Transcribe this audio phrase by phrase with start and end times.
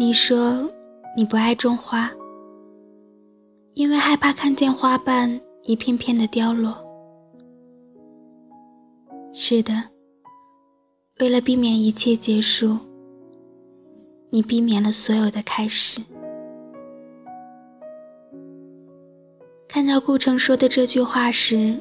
[0.00, 0.70] 你说
[1.16, 2.08] 你不爱种花，
[3.74, 5.28] 因为害怕看见花瓣
[5.64, 6.72] 一片片的凋落。
[9.32, 9.82] 是的，
[11.18, 12.78] 为了避免一切结束，
[14.30, 16.00] 你避免了所有的开始。
[19.66, 21.76] 看到顾城说的这句话时，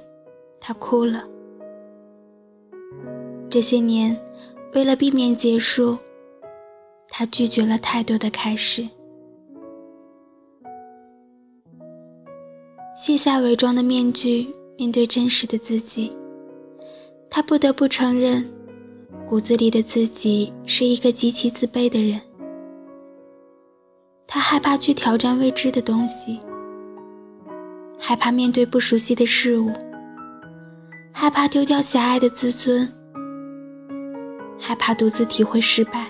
[0.59, 1.23] 他哭了。
[3.48, 4.20] 这些年，
[4.73, 5.95] 为了避免结束。
[7.10, 8.88] 他拒绝了太多的开始，
[12.96, 16.16] 卸下伪装的面具，面对真实的自己。
[17.30, 18.48] 他不得不承认，
[19.28, 22.22] 骨子里的自己是一个极其自卑的人。
[24.28, 26.40] 他害怕去挑战未知的东西，
[27.98, 29.72] 害怕面对不熟悉的事物，
[31.12, 32.88] 害怕丢掉狭隘的自尊，
[34.59, 36.08] 害怕独自体会失败。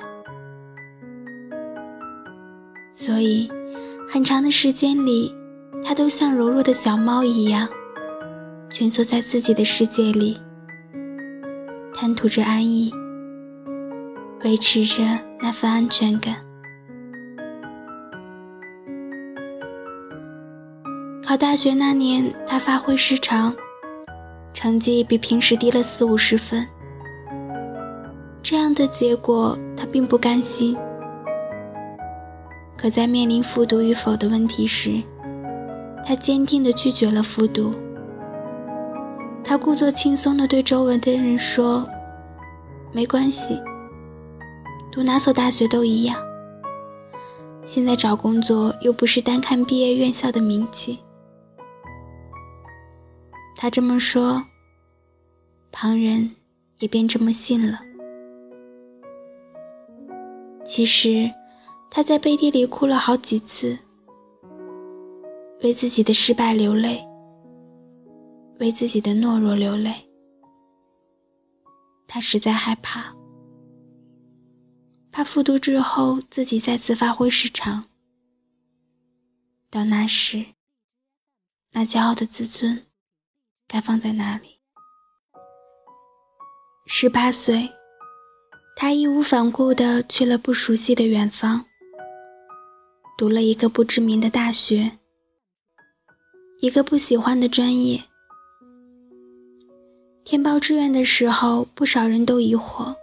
[2.99, 3.47] 所以，
[4.09, 5.31] 很长的时间里，
[5.85, 7.69] 他都像柔弱的小猫一样，
[8.71, 10.35] 蜷缩在自己的世界里，
[11.93, 12.91] 贪图着安逸，
[14.43, 15.03] 维持着
[15.39, 16.37] 那份安全感。
[21.23, 23.55] 考大学那年，他发挥失常，
[24.55, 26.67] 成绩比平时低了四五十分。
[28.41, 30.75] 这样的结果，他并不甘心。
[32.77, 35.01] 可在面临复读与否的问题时，
[36.05, 37.73] 他坚定地拒绝了复读。
[39.43, 41.89] 他故作轻松地对周围的人说
[42.93, 43.59] ：“没关系，
[44.91, 46.21] 读哪所大学都一样。
[47.65, 50.99] 现在找工作又不是单看毕业院校的名气。”
[53.57, 54.45] 他这么说，
[55.71, 56.35] 旁人
[56.77, 57.79] 也便这么信了。
[60.63, 61.31] 其实。
[61.97, 63.75] 他在背地里哭了好几次，
[65.63, 67.03] 为自己的失败流泪，
[68.59, 69.91] 为自己的懦弱流泪。
[72.07, 73.11] 他实在害怕，
[75.11, 77.83] 怕复读之后自己再次发挥失常。
[79.71, 80.45] 到那时，
[81.71, 82.85] 那骄傲的自尊
[83.67, 84.59] 该放在哪里？
[86.85, 87.67] 十八岁，
[88.75, 91.66] 他义无反顾地去了不熟悉的远方。
[93.17, 94.91] 读了一个不知名的大学，
[96.61, 97.99] 一个不喜欢的专业。
[100.23, 102.93] 填报志愿的时候，不少人都疑惑：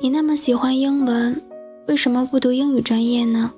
[0.00, 1.42] 你那么喜欢英文，
[1.88, 3.52] 为什么不读英语专业呢？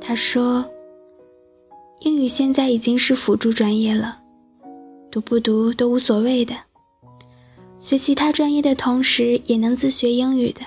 [0.00, 0.68] 他说
[2.02, 4.20] ：“英语现在已经是辅助专业了，
[5.12, 6.56] 读不读都无所谓的。
[7.78, 10.62] 学其他专业的同时，也能自学英语的。”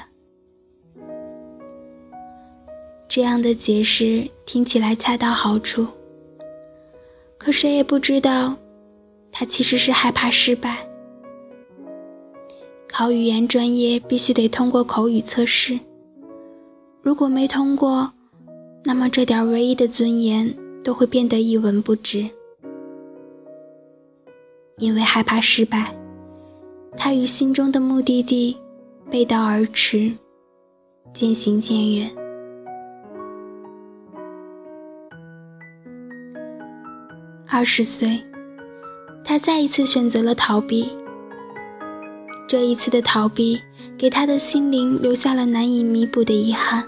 [3.10, 5.88] 这样的解释听起来恰到好处，
[7.40, 8.56] 可谁也不知道，
[9.32, 10.88] 他其实是害怕失败。
[12.88, 15.80] 考语言专业必须得通过口语测试，
[17.02, 18.12] 如果没通过，
[18.86, 22.30] 那么这点唯一的尊严都会变得一文不值。
[24.78, 25.96] 因为害怕失败，
[26.96, 28.56] 他与心中的目的地
[29.10, 30.12] 背道而驰，
[31.12, 32.08] 渐行渐远。
[37.52, 38.24] 二十岁，
[39.24, 40.88] 他再一次选择了逃避。
[42.48, 43.60] 这一次的逃避，
[43.98, 46.86] 给他的心灵留下了难以弥补的遗憾。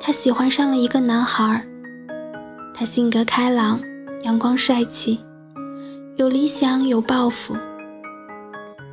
[0.00, 1.62] 他喜欢上了一个男孩，
[2.72, 3.82] 他性格开朗、
[4.22, 5.20] 阳光帅气，
[6.16, 7.54] 有理想、有抱负。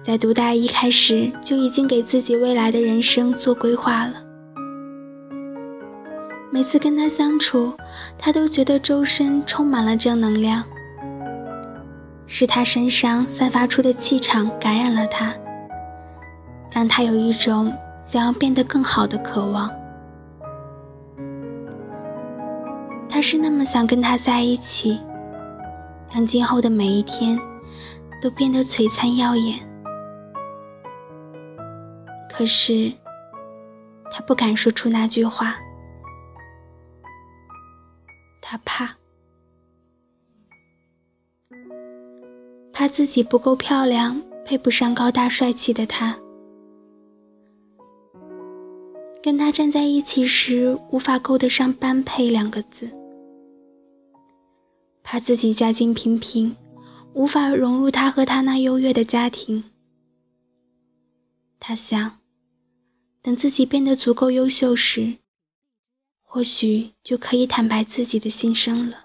[0.03, 4.21] 在读大一开始，就已经给自己未来的人生做规划了。
[6.53, 7.73] 每次跟他相处，
[8.15, 10.63] 他都觉得周身充满了正能量。
[12.27, 15.33] 是他身上散发出的气场感染了他，
[16.69, 17.73] 让他有一种
[18.03, 19.67] 想要变得更好的渴望。
[23.09, 25.01] 他是那么想跟他在一起，
[26.13, 27.35] 让今后的每一天
[28.21, 29.57] 都变得璀璨耀眼。
[32.31, 32.93] 可是，
[34.11, 35.55] 他不敢说出那句话。
[38.53, 38.95] 他怕，
[42.71, 46.15] 怕自己不够漂亮，配不上高大帅气的他。
[49.23, 52.87] 跟他站在一起时，无法够得上“般配”两个字。
[55.01, 56.55] 怕自己家境平平，
[57.13, 59.63] 无法融入他和他那优越的家庭。
[61.59, 62.19] 他想，
[63.23, 65.15] 等自己变得足够优秀时，
[66.33, 68.97] 或许就可以坦白自己的心声了。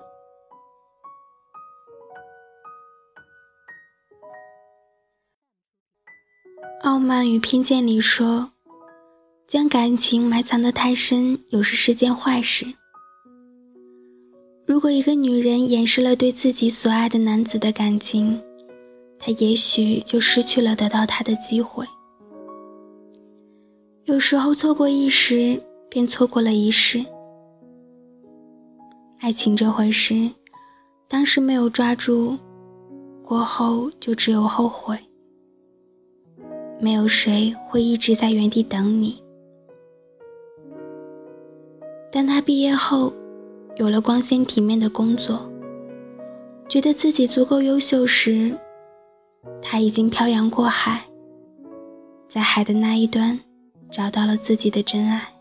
[6.84, 8.50] 《傲慢与偏见》里说
[9.46, 12.64] ：“将感情埋藏得太深，有时是件坏事。
[14.66, 18.42] 如果一个女人掩饰了对自己所爱的男子的感情，
[19.18, 21.84] 她也许就失去了得到他的机会。
[24.04, 27.04] 有时候错过一时，便错过了一世。
[29.20, 30.30] 爱情这回事，
[31.08, 32.38] 当时没有抓住，
[33.22, 34.96] 过后就只有后悔。”
[36.80, 39.20] 没有谁会一直在原地等你。
[42.12, 43.12] 当他毕业后，
[43.76, 45.50] 有了光鲜体面的工作，
[46.68, 48.56] 觉得自己足够优秀时，
[49.60, 51.04] 他已经漂洋过海，
[52.28, 53.40] 在海的那一端
[53.90, 55.34] 找到了自己的真爱。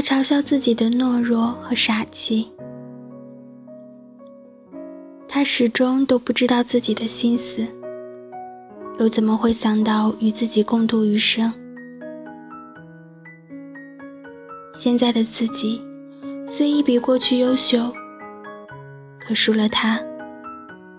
[0.00, 2.50] 他嘲笑自己的懦弱和傻气。
[5.28, 7.66] 他始终都不知道自己的心思，
[8.98, 11.52] 又怎么会想到与自己共度余生？
[14.72, 15.82] 现在的自己
[16.48, 17.92] 虽已比过去优秀，
[19.20, 20.00] 可输了他，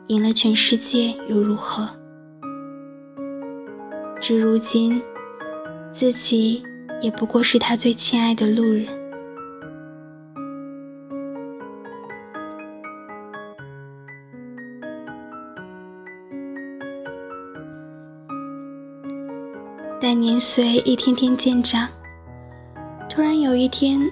[0.10, 1.90] 赢了全世界又如何？
[4.22, 5.02] 至如今，
[5.92, 6.64] 自己
[7.02, 8.86] 也不过是他最亲爱的路人。
[20.00, 21.88] 待年岁一天天渐长，
[23.08, 24.12] 突然有一天，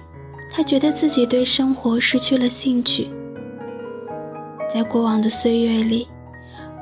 [0.50, 3.08] 他觉得自己对生活失去了兴趣。
[4.72, 6.06] 在过往的岁月里，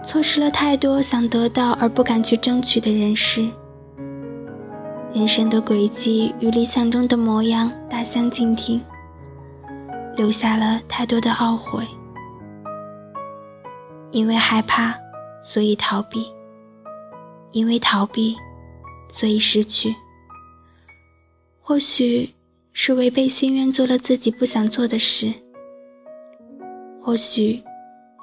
[0.05, 3.49] 错失了太多想得到而不敢去争取的人事。
[5.19, 8.81] 人生的轨迹与理想中的模样大相径庭，
[10.17, 11.85] 留下了太多的懊悔。
[14.13, 14.95] 因为害怕，
[15.43, 16.21] 所以逃避；
[17.51, 18.37] 因为逃避。
[19.11, 19.93] 所以失去，
[21.61, 22.33] 或许
[22.73, 25.35] 是违背心愿做了自己不想做的事，
[27.03, 27.61] 或许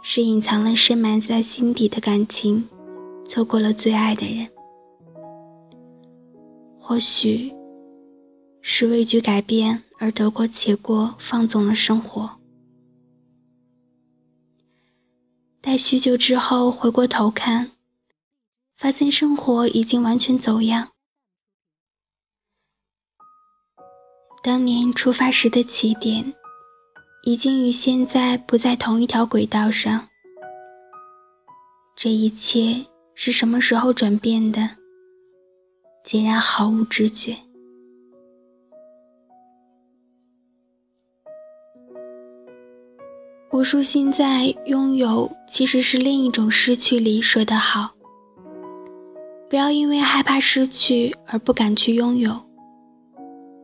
[0.02, 2.70] 是隐藏了深埋在心底的感情，
[3.26, 4.48] 错过了最爱的人，
[6.88, 7.52] 或许
[8.62, 12.40] 是畏惧改变而得过且过，放纵了生活。
[15.60, 17.72] 待许久之后回过头看。
[18.78, 20.92] 发现生活已经完全走样，
[24.44, 26.36] 当年出发时的起点，
[27.24, 30.10] 已经与现在不在同一条轨道上。
[31.96, 32.86] 这一切
[33.16, 34.85] 是什么时候转变的？
[36.06, 37.36] 竟然毫无知觉。
[43.52, 47.90] 吴淑欣在《拥有其实是另一种失去》里说得好。
[49.50, 52.40] 不要因为害怕失去而不敢去拥有，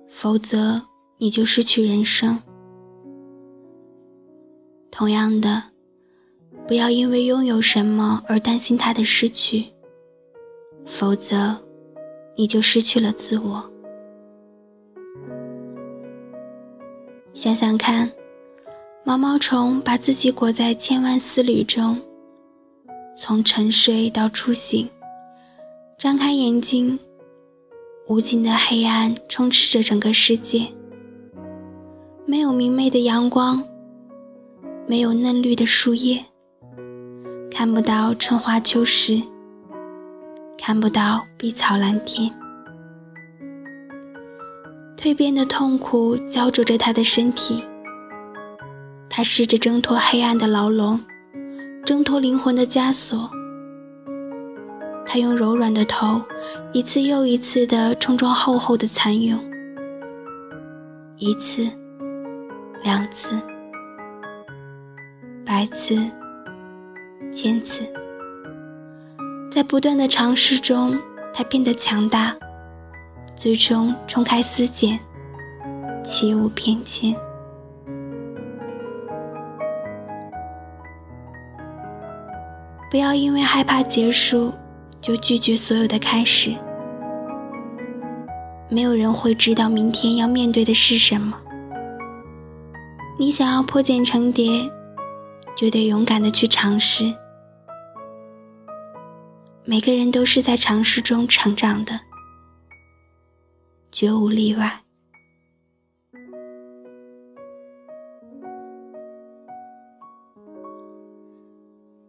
[0.10, 0.82] 否则
[1.20, 2.42] 你就失去人生。
[4.90, 5.62] 同样的，
[6.68, 9.66] 不要因为拥有什么而担心它的失去，
[10.86, 11.56] 否则
[12.36, 13.72] 你就失去了自我。
[17.34, 18.12] 想想看，
[19.04, 22.00] 毛毛虫把自己裹在千万丝缕中，
[23.16, 24.90] 从沉睡到初醒。
[25.98, 27.00] 张开眼睛，
[28.08, 30.68] 无尽的黑暗充斥着整个世界。
[32.26, 33.64] 没有明媚的阳光，
[34.88, 36.26] 没有嫩绿的树叶，
[37.50, 39.22] 看不到春花秋实，
[40.64, 42.32] 看不到碧草蓝天。
[44.96, 47.66] 蜕变的痛苦焦灼着他的身体，
[49.10, 51.00] 他试着挣脱黑暗的牢笼，
[51.84, 53.28] 挣脱灵魂的枷锁。
[55.04, 56.22] 他用柔软的头，
[56.74, 59.40] 一次又一次地冲撞厚厚的蚕蛹，
[61.18, 61.68] 一次，
[62.84, 63.36] 两次，
[65.44, 65.98] 百次，
[67.34, 67.82] 千次，
[69.52, 70.98] 在不断的尝试中，
[71.34, 72.36] 他变得强大，
[73.36, 75.00] 最终冲开丝茧，
[76.04, 77.16] 起舞翩跹。
[82.90, 84.52] 不要因为害怕结束。
[85.02, 86.56] 就拒绝所有的开始。
[88.70, 91.36] 没有人会知道明天要面对的是什么。
[93.18, 94.48] 你想要破茧成蝶，
[95.56, 97.12] 就得勇敢的去尝试。
[99.64, 102.00] 每个人都是在尝试中成长的，
[103.92, 104.82] 绝无例外。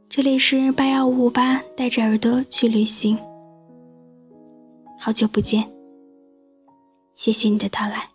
[0.08, 3.18] 这里是八幺五五八，带着耳朵去旅行。
[4.98, 5.70] 好久不见，
[7.14, 8.11] 谢谢你的到来。